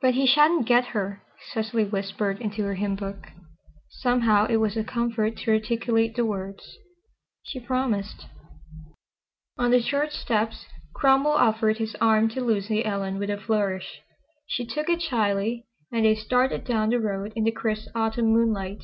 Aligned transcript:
"But 0.00 0.14
he 0.14 0.26
sha'n't 0.26 0.66
get 0.66 0.86
her," 0.86 1.22
Cecily 1.52 1.84
whispered 1.84 2.40
into 2.40 2.64
her 2.64 2.74
hymnbook. 2.74 3.28
Somehow 3.88 4.46
it 4.48 4.56
was 4.56 4.76
a 4.76 4.82
comfort 4.82 5.36
to 5.36 5.52
articulate 5.52 6.16
the 6.16 6.24
words, 6.26 6.76
"She 7.44 7.60
promised." 7.60 8.26
On 9.56 9.70
the 9.70 9.80
church 9.80 10.10
steps 10.10 10.66
Cromwell 10.96 11.30
offered 11.34 11.78
his 11.78 11.94
arm 12.00 12.28
to 12.30 12.40
Lucy 12.40 12.84
Ellen 12.84 13.20
with 13.20 13.30
a 13.30 13.36
flourish. 13.38 14.00
She 14.48 14.66
took 14.66 14.88
it 14.88 15.00
shyly, 15.00 15.64
and 15.92 16.04
they 16.04 16.16
started 16.16 16.64
down 16.64 16.88
the 16.90 16.98
road 16.98 17.32
in 17.36 17.44
the 17.44 17.52
crisp 17.52 17.86
Autumn 17.94 18.32
moonlight. 18.32 18.82